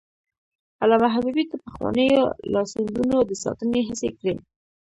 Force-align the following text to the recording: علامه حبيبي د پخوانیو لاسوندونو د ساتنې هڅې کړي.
علامه 0.81 1.09
حبيبي 1.15 1.43
د 1.47 1.53
پخوانیو 1.63 2.23
لاسوندونو 2.53 3.17
د 3.29 3.31
ساتنې 3.43 3.81
هڅې 3.87 4.09
کړي. 4.17 4.33